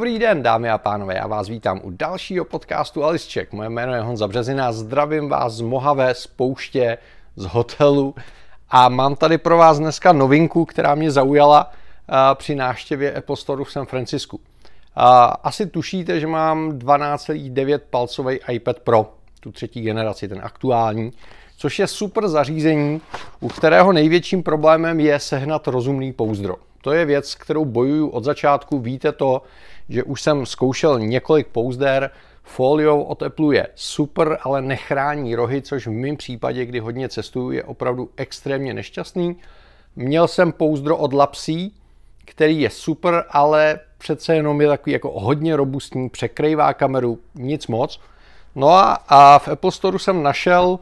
Dobrý 0.00 0.18
den, 0.18 0.42
dámy 0.42 0.70
a 0.70 0.78
pánové, 0.78 1.14
já 1.14 1.26
vás 1.26 1.48
vítám 1.48 1.80
u 1.82 1.90
dalšího 1.90 2.44
podcastu 2.44 3.04
Alisček. 3.04 3.52
Moje 3.52 3.68
jméno 3.68 3.94
je 3.94 4.00
Honza 4.00 4.28
Březina, 4.28 4.72
zdravím 4.72 5.28
vás 5.28 5.52
z 5.52 5.60
Mohavé, 5.60 6.14
z 6.14 6.26
pouště, 6.26 6.98
z 7.36 7.44
hotelu 7.44 8.14
a 8.70 8.88
mám 8.88 9.16
tady 9.16 9.38
pro 9.38 9.56
vás 9.56 9.78
dneska 9.78 10.12
novinku, 10.12 10.64
která 10.64 10.94
mě 10.94 11.10
zaujala 11.10 11.72
při 12.34 12.54
návštěvě 12.54 13.14
Apple 13.14 13.36
Store 13.36 13.64
v 13.64 13.72
San 13.72 13.86
Francisku. 13.86 14.40
Asi 15.42 15.66
tušíte, 15.66 16.20
že 16.20 16.26
mám 16.26 16.70
12,9 16.70 17.80
palcový 17.90 18.38
iPad 18.48 18.80
Pro, 18.80 19.12
tu 19.40 19.52
třetí 19.52 19.82
generaci, 19.82 20.28
ten 20.28 20.40
aktuální, 20.42 21.12
což 21.56 21.78
je 21.78 21.86
super 21.86 22.28
zařízení, 22.28 23.00
u 23.40 23.48
kterého 23.48 23.92
největším 23.92 24.42
problémem 24.42 25.00
je 25.00 25.18
sehnat 25.18 25.68
rozumný 25.68 26.12
pouzdro. 26.12 26.56
To 26.82 26.92
je 26.92 27.04
věc, 27.04 27.34
kterou 27.34 27.64
bojuju 27.64 28.08
od 28.08 28.24
začátku. 28.24 28.78
Víte 28.78 29.12
to, 29.12 29.42
že 29.88 30.02
už 30.02 30.22
jsem 30.22 30.46
zkoušel 30.46 31.00
několik 31.00 31.46
pouzder. 31.46 32.10
Folio 32.42 32.98
od 32.98 33.22
Apple 33.22 33.56
je 33.56 33.68
super, 33.74 34.38
ale 34.42 34.62
nechrání 34.62 35.34
rohy, 35.34 35.62
což 35.62 35.86
v 35.86 35.90
mém 35.90 36.16
případě, 36.16 36.64
kdy 36.64 36.78
hodně 36.78 37.08
cestuju, 37.08 37.50
je 37.50 37.64
opravdu 37.64 38.10
extrémně 38.16 38.74
nešťastný. 38.74 39.36
Měl 39.96 40.28
jsem 40.28 40.52
pouzdro 40.52 40.96
od 40.96 41.12
Lapsy, 41.12 41.70
který 42.24 42.60
je 42.60 42.70
super, 42.70 43.24
ale 43.30 43.80
přece 43.98 44.34
jenom 44.34 44.60
je 44.60 44.68
takový 44.68 44.92
jako 44.92 45.20
hodně 45.20 45.56
robustní, 45.56 46.08
překrývá 46.08 46.74
kameru, 46.74 47.18
nic 47.34 47.66
moc. 47.66 48.00
No 48.54 48.68
a, 48.68 48.98
a 49.08 49.38
v 49.38 49.48
Apple 49.48 49.72
Store 49.72 49.98
jsem 49.98 50.22
našel 50.22 50.78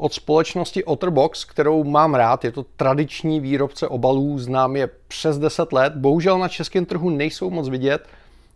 od 0.00 0.14
společnosti 0.14 0.84
Otterbox, 0.84 1.44
kterou 1.44 1.84
mám 1.84 2.14
rád. 2.14 2.44
Je 2.44 2.52
to 2.52 2.64
tradiční 2.76 3.40
výrobce 3.40 3.88
obalů, 3.88 4.38
znám 4.38 4.76
je 4.76 4.88
přes 5.08 5.38
10 5.38 5.72
let. 5.72 5.92
Bohužel 5.96 6.38
na 6.38 6.48
českém 6.48 6.86
trhu 6.86 7.10
nejsou 7.10 7.50
moc 7.50 7.68
vidět, 7.68 8.08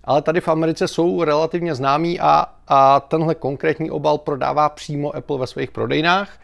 ale 0.05 0.23
tady 0.23 0.41
v 0.41 0.49
Americe 0.49 0.89
jsou 0.89 1.25
relativně 1.25 1.75
známí 1.75 2.21
a, 2.21 2.47
a 2.69 3.01
tenhle 3.01 3.35
konkrétní 3.35 3.91
obal 3.91 4.19
prodává 4.19 4.69
přímo 4.69 5.17
Apple 5.17 5.39
ve 5.39 5.47
svých 5.47 5.71
prodejnách 5.71 6.41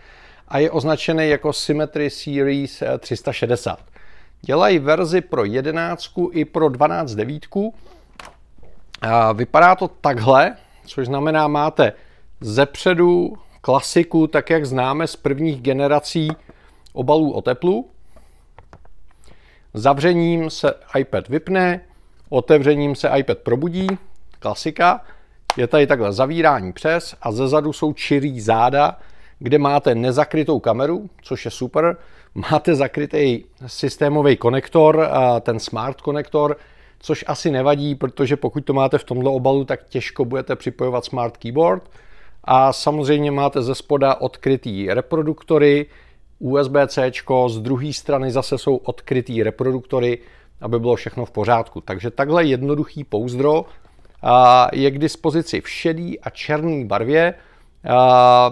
a 0.48 0.58
je 0.58 0.70
označený 0.70 1.28
jako 1.28 1.52
Symmetry 1.52 2.10
Series 2.10 2.82
360. 2.98 3.78
Dělají 4.42 4.78
verzi 4.78 5.20
pro 5.20 5.44
11 5.44 6.10
i 6.32 6.44
pro 6.44 6.68
12 6.68 7.14
devítku. 7.14 7.74
Vypadá 9.34 9.74
to 9.74 9.88
takhle, 9.88 10.56
což 10.86 11.06
znamená, 11.06 11.48
máte 11.48 11.92
zepředu 12.40 13.36
klasiku, 13.61 14.27
tak 14.27 14.50
jak 14.50 14.66
známe 14.66 15.06
z 15.06 15.16
prvních 15.16 15.62
generací 15.62 16.28
obalů 16.92 17.33
o 17.33 17.42
teplu. 17.42 17.91
Zavřením 19.75 20.50
se 20.50 20.75
iPad 20.98 21.28
vypne, 21.28 21.81
otevřením 22.28 22.94
se 22.94 23.11
iPad 23.16 23.38
probudí, 23.38 23.86
klasika. 24.38 25.00
Je 25.56 25.66
tady 25.66 25.86
takhle 25.86 26.12
zavírání 26.12 26.72
přes 26.72 27.16
a 27.22 27.33
zezadu 27.33 27.72
jsou 27.72 27.92
čirý 27.92 28.41
záda, 28.41 28.98
kde 29.38 29.58
máte 29.58 29.94
nezakrytou 29.94 30.61
kameru, 30.61 31.11
což 31.22 31.44
je 31.44 31.50
super. 31.50 31.97
Máte 32.34 32.75
zakrytý 32.75 33.44
systémový 33.66 34.36
konektor, 34.36 35.08
ten 35.41 35.58
smart 35.58 36.00
konektor, 36.00 36.56
což 36.98 37.25
asi 37.28 37.50
nevadí, 37.50 37.94
protože 37.94 38.36
pokud 38.36 38.64
to 38.64 38.72
máte 38.72 38.98
v 38.98 39.05
tomto 39.05 39.33
obalu, 39.33 39.64
tak 39.64 39.84
těžko 39.84 40.25
budete 40.25 40.56
připojovat 40.56 41.05
smart 41.05 41.36
keyboard. 41.36 41.91
A 42.44 42.72
samozřejmě 42.72 43.30
máte 43.30 43.62
ze 43.62 43.74
spoda 43.74 44.14
odkrytý 44.14 44.86
reproduktory, 44.88 45.86
USB-C, 46.38 47.12
z 47.48 47.58
druhé 47.58 47.92
strany 47.92 48.30
zase 48.30 48.58
jsou 48.58 48.77
odkrytý 48.77 49.42
reproduktory, 49.42 50.19
aby 50.60 50.78
bylo 50.78 50.97
všechno 50.97 51.24
v 51.24 51.30
pořádku. 51.30 51.80
Takže 51.80 52.10
takhle 52.10 52.44
jednoduchý 52.44 53.05
pouzdro 53.05 53.64
je 54.72 54.91
k 54.91 54.98
dispozici 54.98 55.60
v 55.60 55.69
šedý 55.69 56.20
a 56.20 56.31
černý 56.31 56.84
barvě. 56.84 57.34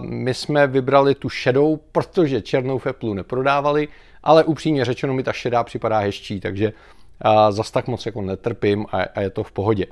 My 0.01 0.35
jsme 0.35 0.67
vybrali 0.67 1.15
tu 1.15 1.29
šedou, 1.29 1.77
protože 1.93 2.43
černou 2.43 2.81
Apple 2.89 3.15
neprodávali, 3.15 3.89
ale 4.23 4.45
upřímně 4.45 4.85
řečeno 4.85 5.15
mi 5.15 5.23
ta 5.23 5.33
šedá 5.33 5.65
připadá 5.65 5.99
hezčí, 5.99 6.41
takže 6.41 6.73
zas 7.51 7.71
tak 7.71 7.89
moc 7.89 8.07
jako 8.07 8.23
netrpím 8.23 8.87
a 9.15 9.21
je 9.21 9.31
to 9.31 9.43
v 9.43 9.53
pohodě. 9.53 9.87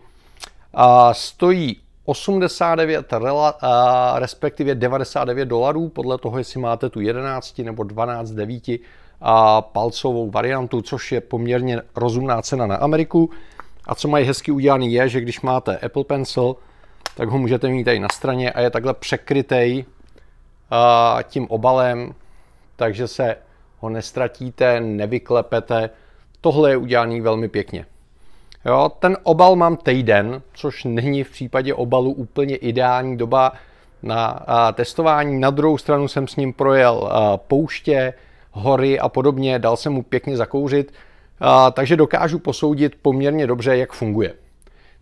Stojí 1.13 1.81
89, 2.07 3.07
respektive 4.15 4.75
99 4.75 5.45
dolarů, 5.45 5.89
podle 5.89 6.19
toho, 6.19 6.39
jestli 6.39 6.61
máte 6.61 6.89
tu 6.89 7.01
11 7.01 7.59
nebo 7.59 7.83
12 7.83 8.31
devíti 8.31 8.81
a 9.21 9.63
palcovou 9.63 10.31
variantu, 10.31 10.83
což 10.83 11.13
je 11.13 11.21
poměrně 11.21 11.83
rozumná 11.97 12.43
cena 12.43 12.67
na 12.67 12.77
Ameriku. 12.77 13.31
A 13.89 13.95
co 13.95 14.09
mají 14.09 14.27
hezky 14.27 14.53
udělaný 14.53 14.93
je, 14.93 15.09
že 15.09 15.21
když 15.21 15.41
máte 15.41 15.79
Apple 15.79 16.05
Pencil, 16.05 16.57
tak 17.17 17.29
ho 17.29 17.39
můžete 17.39 17.69
mít 17.69 17.85
tady 17.85 18.01
na 18.01 18.09
straně 18.13 18.53
a 18.53 18.61
je 18.61 18.71
takhle 18.71 18.95
překrytej 18.95 19.85
tím 21.23 21.47
obalem, 21.51 22.15
takže 22.77 23.09
se 23.09 23.37
ho 23.79 23.89
nestratíte, 23.89 24.81
nevyklepete. 24.81 25.91
Tohle 26.41 26.71
je 26.71 26.77
udělaný 26.77 27.21
velmi 27.21 27.49
pěkně. 27.49 27.87
Jo, 28.67 28.93
ten 28.99 29.17
obal 29.23 29.57
mám 29.57 29.77
týden, 29.77 30.43
což 30.53 30.85
není 30.85 31.25
v 31.25 31.31
případě 31.31 31.75
obalu 31.75 32.13
úplně 32.13 32.57
ideální 32.57 33.17
doba 33.17 33.53
na 34.03 34.25
a, 34.27 34.73
testování. 34.73 35.41
Na 35.41 35.51
druhou 35.51 35.79
stranu 35.79 36.09
jsem 36.09 36.29
s 36.29 36.37
ním 36.37 36.53
projel 36.53 37.09
a, 37.13 37.37
pouště, 37.37 38.15
hory 38.51 38.99
a 38.99 39.09
podobně, 39.09 39.59
dal 39.59 39.77
jsem 39.77 39.93
mu 39.93 40.03
pěkně 40.03 40.37
zakouřit, 40.37 40.93
a, 41.41 41.71
takže 41.71 41.97
dokážu 41.97 42.39
posoudit 42.39 42.95
poměrně 43.03 43.47
dobře, 43.47 43.77
jak 43.77 43.93
funguje. 43.93 44.35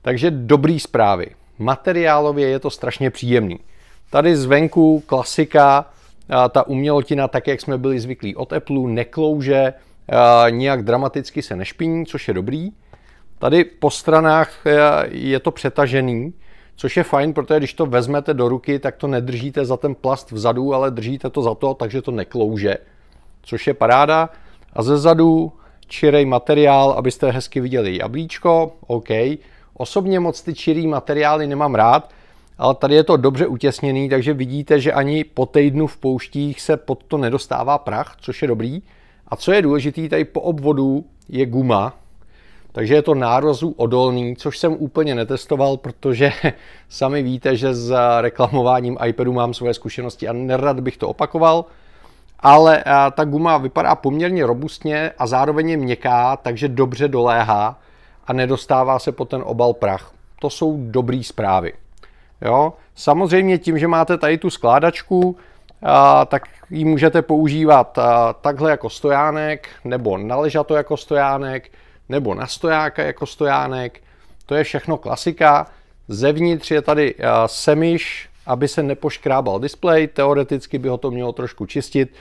Takže 0.03 0.31
dobrý 0.31 0.81
zprávy. 0.81 1.27
Materiálově 1.59 2.49
je 2.49 2.59
to 2.59 2.71
strašně 2.71 3.11
příjemný. 3.11 3.61
Tady 4.11 4.37
zvenku 4.37 5.01
klasika, 5.07 5.91
ta 6.51 6.67
umělotina, 6.67 7.29
tak 7.29 7.47
jak 7.47 7.61
jsme 7.61 7.79
byli 7.79 8.01
zvyklí 8.01 8.37
od 8.37 8.53
Apple, 8.53 8.81
neklouže, 8.81 9.73
a, 10.09 10.51
nijak 10.51 10.83
dramaticky 10.83 11.43
se 11.43 11.57
nešpiní, 11.57 12.07
což 12.07 12.29
je 12.29 12.35
dobrý. 12.35 12.71
Tady 13.44 13.65
po 13.65 13.91
stranách 13.91 14.59
je 15.10 15.41
to 15.41 15.50
přetažený, 15.50 16.34
což 16.77 16.97
je 16.97 17.03
fajn, 17.03 17.32
protože 17.32 17.59
když 17.59 17.75
to 17.75 17.87
vezmete 17.87 18.34
do 18.34 18.49
ruky, 18.49 18.78
tak 18.78 18.97
to 18.97 19.06
nedržíte 19.06 19.65
za 19.65 19.77
ten 19.77 19.94
plast 19.94 20.32
vzadu, 20.32 20.75
ale 20.75 20.91
držíte 20.91 21.31
to 21.31 21.43
za 21.43 21.55
to, 21.55 21.75
takže 21.75 22.03
to 22.03 22.10
neklouže, 22.10 22.75
což 23.43 23.66
je 23.66 23.75
paráda. 23.75 24.28
A 24.72 24.82
ze 24.82 24.99
zadu 24.99 25.53
čirej 25.87 26.25
materiál, 26.27 26.91
abyste 26.91 27.31
hezky 27.31 27.60
viděli 27.60 27.97
jablíčko, 27.97 28.72
OK. 28.87 29.09
Osobně 29.75 30.21
moc 30.21 30.43
ty 30.43 30.55
čirý 30.55 30.87
materiály 30.87 31.47
nemám 31.47 31.75
rád, 31.75 32.11
ale 32.59 32.75
tady 32.75 32.94
je 32.94 33.05
to 33.05 33.16
dobře 33.16 33.47
utěsněný, 33.47 34.09
takže 34.09 34.34
vidíte, 34.34 34.81
že 34.81 34.93
ani 34.93 35.25
po 35.25 35.47
týdnu 35.47 35.87
v 35.87 35.97
pouštích 35.97 36.61
se 36.61 36.76
pod 36.76 37.03
to 37.03 37.19
nedostává 37.19 37.78
prach, 37.78 38.16
což 38.21 38.43
je 38.43 38.49
dobrý. 38.49 38.82
A 39.28 39.37
co 39.37 39.53
je 39.53 39.62
důležitý, 39.62 40.09
tady 40.09 40.25
po 40.25 40.41
obvodu 40.41 41.05
je 41.28 41.47
guma, 41.47 42.04
takže 42.75 42.95
je 42.95 43.03
to 43.03 43.15
nározu 43.15 43.75
odolný, 43.77 44.37
což 44.37 44.59
jsem 44.59 44.73
úplně 44.73 45.15
netestoval, 45.15 45.77
protože 45.77 46.33
sami 46.89 47.23
víte, 47.23 47.57
že 47.57 47.75
s 47.75 47.95
reklamováním 48.21 48.99
iPadu 49.07 49.33
mám 49.33 49.55
svoje 49.55 49.75
zkušenosti 49.75 50.29
a 50.29 50.33
nerad 50.33 50.81
bych 50.81 50.97
to 50.97 51.09
opakoval. 51.09 51.65
Ale 52.41 52.85
ta 53.15 53.25
guma 53.25 53.59
vypadá 53.59 53.95
poměrně 53.95 54.47
robustně 54.47 55.11
a 55.19 55.27
zároveň 55.27 55.71
je 55.71 55.77
měkká, 55.77 56.37
takže 56.37 56.69
dobře 56.69 57.09
doléhá 57.09 57.79
a 58.27 58.33
nedostává 58.33 58.99
se 58.99 59.12
po 59.12 59.25
ten 59.25 59.43
obal 59.47 59.73
prach. 59.73 60.12
To 60.41 60.51
jsou 60.51 60.77
dobré 60.79 61.21
zprávy. 61.25 61.73
Jo? 62.43 62.73
Samozřejmě 62.95 63.59
tím, 63.59 63.79
že 63.79 63.89
máte 63.89 64.19
tady 64.19 64.39
tu 64.39 64.51
skládačku, 64.51 65.37
tak 66.27 66.43
ji 66.71 66.85
můžete 66.85 67.23
používat 67.23 67.99
takhle 68.41 68.71
jako 68.71 68.91
stojánek 68.91 69.69
nebo 69.85 70.19
naležato 70.19 70.75
jako 70.75 70.97
stojánek, 70.97 71.71
nebo 72.09 72.35
na 72.35 72.47
stojáka 72.47 73.03
jako 73.03 73.27
stojánek. 73.27 74.01
To 74.47 74.55
je 74.55 74.65
všechno 74.65 74.97
klasika. 74.97 75.67
Zevnitř 76.09 76.71
je 76.71 76.83
tady 76.83 77.15
eh, 77.19 77.25
semiš, 77.47 78.29
aby 78.47 78.69
se 78.69 78.83
nepoškrábal 78.83 79.61
displej. 79.61 80.06
Teoreticky 80.06 80.79
by 80.79 80.89
ho 80.89 80.99
to 80.99 81.11
mělo 81.11 81.33
trošku 81.33 81.67
čistit, 81.67 82.15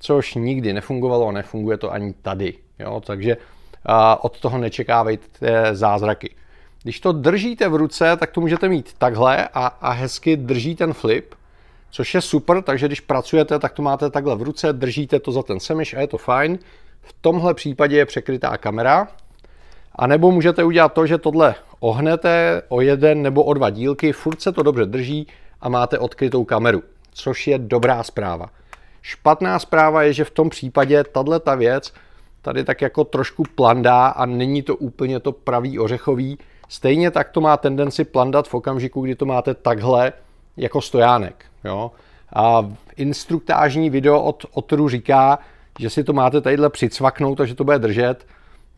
což 0.00 0.34
nikdy 0.34 0.72
nefungovalo 0.72 1.28
a 1.28 1.32
nefunguje 1.32 1.78
to 1.78 1.92
ani 1.92 2.12
tady. 2.12 2.54
Jo? 2.78 3.02
Takže 3.06 3.32
eh, 3.32 3.92
od 4.20 4.40
toho 4.40 4.58
nečekávejte 4.58 5.74
zázraky. 5.74 6.34
Když 6.82 7.00
to 7.00 7.12
držíte 7.12 7.68
v 7.68 7.74
ruce, 7.74 8.16
tak 8.16 8.30
to 8.30 8.40
můžete 8.40 8.68
mít 8.68 8.94
takhle 8.98 9.48
a, 9.48 9.66
a 9.66 9.90
hezky 9.90 10.36
drží 10.36 10.76
ten 10.76 10.92
flip, 10.92 11.34
což 11.90 12.14
je 12.14 12.20
super, 12.20 12.62
takže 12.62 12.86
když 12.86 13.00
pracujete, 13.00 13.58
tak 13.58 13.72
to 13.72 13.82
máte 13.82 14.10
takhle 14.10 14.36
v 14.36 14.42
ruce, 14.42 14.72
držíte 14.72 15.20
to 15.20 15.32
za 15.32 15.42
ten 15.42 15.60
semiš 15.60 15.94
a 15.94 16.00
je 16.00 16.06
to 16.06 16.18
fajn. 16.18 16.58
V 17.00 17.14
tomhle 17.20 17.54
případě 17.54 17.96
je 17.96 18.06
překrytá 18.06 18.56
kamera, 18.56 19.08
a 19.98 20.06
nebo 20.06 20.30
můžete 20.30 20.64
udělat 20.64 20.92
to, 20.92 21.06
že 21.06 21.18
tohle 21.18 21.54
ohnete 21.80 22.62
o 22.68 22.80
jeden 22.80 23.22
nebo 23.22 23.44
o 23.44 23.54
dva 23.54 23.70
dílky, 23.70 24.12
furt 24.12 24.42
se 24.42 24.52
to 24.52 24.62
dobře 24.62 24.86
drží 24.86 25.26
a 25.60 25.68
máte 25.68 25.98
odkrytou 25.98 26.44
kameru, 26.44 26.82
což 27.12 27.46
je 27.46 27.58
dobrá 27.58 28.02
zpráva. 28.02 28.46
Špatná 29.02 29.58
zpráva 29.58 30.02
je, 30.02 30.12
že 30.12 30.24
v 30.24 30.30
tom 30.30 30.50
případě 30.50 31.04
tahle 31.04 31.40
ta 31.40 31.54
věc 31.54 31.92
tady 32.42 32.64
tak 32.64 32.82
jako 32.82 33.04
trošku 33.04 33.42
plandá 33.54 34.06
a 34.06 34.26
není 34.26 34.62
to 34.62 34.76
úplně 34.76 35.20
to 35.20 35.32
pravý 35.32 35.78
ořechový, 35.78 36.38
Stejně 36.68 37.10
tak 37.10 37.30
to 37.30 37.40
má 37.40 37.56
tendenci 37.56 38.04
plandat 38.04 38.48
v 38.48 38.54
okamžiku, 38.54 39.00
kdy 39.00 39.14
to 39.14 39.26
máte 39.26 39.54
takhle 39.54 40.12
jako 40.56 40.80
stojánek. 40.80 41.44
Jo? 41.64 41.92
A 42.34 42.70
instruktážní 42.96 43.90
video 43.90 44.22
od 44.22 44.46
Otru 44.52 44.88
říká, 44.88 45.38
že 45.78 45.90
si 45.90 46.04
to 46.04 46.12
máte 46.12 46.40
tadyhle 46.40 46.70
přicvaknout 46.70 47.40
a 47.40 47.44
že 47.44 47.54
to 47.54 47.64
bude 47.64 47.78
držet. 47.78 48.26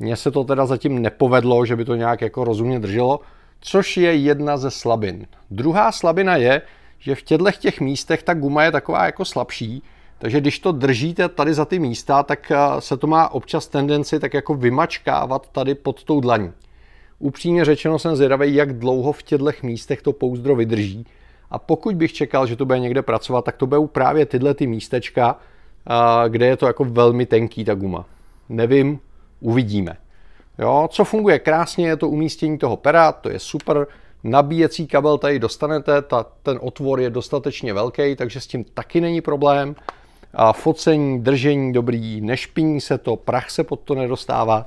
Mně 0.00 0.17
se 0.17 0.31
to 0.31 0.44
teda 0.44 0.67
zatím 0.67 1.02
nepovedlo, 1.02 1.67
že 1.67 1.76
by 1.76 1.85
to 1.85 1.94
nějak 1.94 2.20
jako 2.20 2.44
rozumně 2.44 2.79
drželo, 2.79 3.20
což 3.61 3.97
je 3.97 4.14
jedna 4.17 4.56
ze 4.56 4.70
slabin. 4.70 5.26
Druhá 5.50 5.93
slabina 5.93 6.37
je, 6.37 6.62
že 6.99 7.14
v 7.14 7.23
těchto 7.23 7.50
těch 7.50 7.81
místech 7.81 8.23
ta 8.23 8.35
guma 8.35 8.64
je 8.64 8.73
taková 8.73 9.05
jako 9.05 9.25
slabší, 9.25 9.82
takže 10.19 10.41
když 10.41 10.58
to 10.58 10.73
držíte 10.73 11.29
tady 11.29 11.55
za 11.55 11.64
ty 11.64 11.79
místa, 11.79 12.23
tak 12.23 12.50
eh, 12.50 12.56
se 12.79 12.97
to 12.97 13.06
má 13.06 13.29
občas 13.29 13.69
tendenci 13.69 14.20
tak 14.20 14.35
jako 14.35 14.55
vymačkávat 14.55 15.49
tady 15.52 15.75
pod 15.75 16.05
tou 16.05 16.20
dlaní. 16.20 16.53
Upřímně 17.19 17.64
řečeno 17.64 17.99
jsem 17.99 18.17
zvědavý, 18.17 18.55
jak 18.55 18.79
dlouho 18.79 19.12
v 19.12 19.23
těchto 19.23 19.50
místech 19.62 20.03
to 20.03 20.12
pouzdro 20.12 20.56
vydrží. 20.56 21.06
A 21.50 21.58
pokud 21.58 21.94
bych 21.94 22.12
čekal, 22.12 22.46
že 22.46 22.56
to 22.56 22.64
bude 22.64 22.79
někde 22.79 23.03
pracovat, 23.03 23.44
tak 23.44 23.56
to 23.56 23.67
budou 23.67 23.87
právě 23.87 24.26
tyhle 24.26 24.55
ty 24.55 24.67
místečka, 24.67 25.37
eh, 25.91 26.29
kde 26.29 26.46
je 26.46 26.56
to 26.56 26.67
jako 26.67 26.85
velmi 26.85 27.26
tenký 27.26 27.64
ta 27.64 27.75
guma. 27.75 28.05
Nevím, 28.49 29.00
uvidíme. 29.41 29.97
Jo, 30.59 30.89
co 30.91 31.05
funguje 31.05 31.39
krásně, 31.39 31.87
je 31.87 31.97
to 31.97 32.09
umístění 32.09 32.59
toho 32.59 32.77
pera, 32.77 33.13
to 33.13 33.31
je 33.31 33.39
super. 33.39 33.87
Nabíjecí 34.25 34.87
kabel 34.87 35.19
tady 35.19 35.39
dostanete, 35.39 36.03
ta, 36.03 36.27
ten 36.43 36.59
otvor 36.63 37.01
je 37.01 37.11
dostatečně 37.11 37.75
velký, 37.75 38.17
takže 38.17 38.41
s 38.41 38.47
tím 38.47 38.65
taky 38.65 39.01
není 39.01 39.21
problém. 39.21 39.75
A 40.35 40.53
focení, 40.53 41.21
držení 41.21 41.73
dobrý, 41.73 42.21
nešpiní 42.21 42.81
se 42.81 42.99
to, 42.99 43.17
prach 43.17 43.51
se 43.51 43.65
pod 43.65 43.81
to 43.81 43.95
nedostává. 43.95 44.67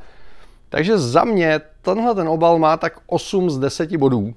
Takže 0.70 0.98
za 0.98 1.24
mě 1.24 1.62
tenhle 1.82 2.16
ten 2.16 2.28
obal 2.28 2.60
má 2.60 2.78
tak 2.78 2.94
8 3.08 3.50
z 3.50 3.60
10 3.60 3.96
bodů, 3.96 4.34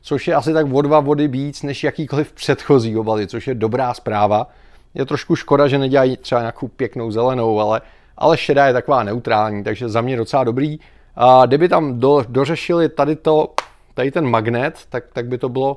což 0.00 0.28
je 0.28 0.34
asi 0.34 0.52
tak 0.52 0.72
o 0.72 0.82
dva 0.82 1.00
body 1.00 1.28
víc 1.28 1.62
než 1.62 1.84
jakýkoliv 1.84 2.32
předchozí 2.32 2.96
obaly, 2.96 3.26
což 3.26 3.46
je 3.46 3.54
dobrá 3.54 3.94
zpráva. 3.94 4.50
Je 4.94 5.06
trošku 5.06 5.36
škoda, 5.36 5.68
že 5.68 5.78
nedělají 5.78 6.16
třeba 6.16 6.40
nějakou 6.40 6.68
pěknou 6.68 7.10
zelenou, 7.10 7.60
ale, 7.60 7.80
ale 8.18 8.36
šedá 8.36 8.66
je 8.66 8.72
taková 8.72 9.02
neutrální, 9.02 9.64
takže 9.64 9.88
za 9.88 10.00
mě 10.00 10.16
docela 10.16 10.44
dobrý. 10.44 10.78
A 11.16 11.46
kdyby 11.46 11.68
tam 11.68 12.00
do, 12.00 12.24
dořešili 12.28 12.88
tady 12.88 13.16
to, 13.16 13.52
tady 13.94 14.10
ten 14.10 14.30
magnet, 14.30 14.78
tak, 14.88 15.04
tak 15.12 15.26
by 15.26 15.38
to 15.38 15.48
bylo 15.48 15.76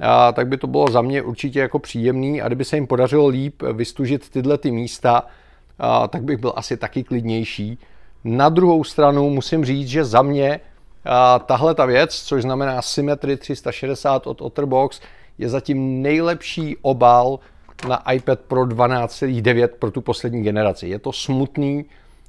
a, 0.00 0.32
tak 0.32 0.48
by 0.48 0.56
to 0.56 0.66
bylo 0.66 0.86
za 0.90 1.02
mě 1.02 1.22
určitě 1.22 1.60
jako 1.60 1.78
příjemný 1.78 2.42
a 2.42 2.46
kdyby 2.46 2.64
se 2.64 2.76
jim 2.76 2.86
podařilo 2.86 3.26
líp 3.26 3.62
vystužit 3.72 4.30
tyhle 4.30 4.58
ty 4.58 4.70
místa, 4.70 5.22
a, 5.78 6.08
tak 6.08 6.22
bych 6.22 6.38
byl 6.38 6.52
asi 6.56 6.76
taky 6.76 7.04
klidnější. 7.04 7.78
Na 8.24 8.48
druhou 8.48 8.84
stranu 8.84 9.30
musím 9.30 9.64
říct, 9.64 9.88
že 9.88 10.04
za 10.04 10.22
mě 10.22 10.60
a, 11.04 11.38
tahle 11.38 11.74
ta 11.74 11.84
věc, 11.84 12.14
což 12.14 12.42
znamená 12.42 12.82
Symmetry 12.82 13.36
360 13.36 14.26
od 14.26 14.40
Otterbox, 14.40 15.00
je 15.38 15.48
zatím 15.48 16.02
nejlepší 16.02 16.76
obal 16.82 17.38
na 17.88 18.12
iPad 18.12 18.40
Pro 18.40 18.62
12,9 18.62 19.68
pro 19.78 19.90
tu 19.90 20.00
poslední 20.00 20.42
generaci. 20.42 20.88
Je 20.88 20.98
to 20.98 21.12
smutný, 21.12 21.84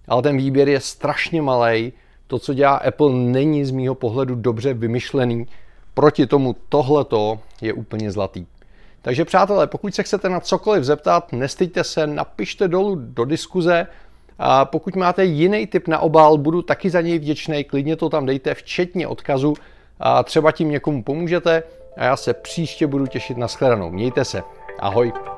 ale 0.08 0.22
ten 0.22 0.38
výběr 0.38 0.70
je 0.70 0.80
strašně 0.80 1.42
malý. 1.42 1.94
To, 2.28 2.40
co 2.40 2.54
dělá 2.54 2.76
Apple, 2.76 3.14
není 3.14 3.66
z 3.66 3.72
mýho 3.72 3.96
pohledu 3.96 4.36
dobře 4.36 4.74
vymyšlený. 4.74 5.48
Proti 5.94 6.28
tomu 6.28 6.56
tohleto 6.70 7.40
je 7.62 7.74
úplně 7.74 8.12
zlatý. 8.12 8.46
Takže 9.02 9.26
přátelé, 9.26 9.68
pokud 9.68 9.96
se 9.96 10.04
chcete 10.04 10.30
na 10.30 10.40
cokoliv 10.40 10.84
zeptat, 10.84 11.32
nestyďte 11.34 11.84
se, 11.84 12.08
napište 12.08 12.68
dolů 12.68 12.96
do 12.96 13.26
diskuze. 13.26 13.88
A 14.40 14.66
pokud 14.66 14.96
máte 14.96 15.26
jiný 15.26 15.68
typ 15.68 15.88
na 15.88 16.00
obal, 16.00 16.38
budu 16.38 16.62
taky 16.62 16.90
za 16.90 17.02
něj 17.02 17.20
vděčný, 17.20 17.64
klidně 17.64 17.96
to 17.96 18.10
tam 18.10 18.26
dejte, 18.26 18.54
včetně 18.54 19.08
odkazu. 19.08 19.54
A 20.00 20.24
třeba 20.24 20.52
tím 20.52 20.70
někomu 20.70 21.04
pomůžete 21.04 21.64
a 21.98 22.04
já 22.04 22.18
se 22.18 22.34
příště 22.34 22.88
budu 22.88 23.08
těšit 23.08 23.38
na 23.38 23.48
shledanou. 23.48 23.90
Mějte 23.92 24.26
se. 24.26 24.44
Ahoj. 24.80 25.33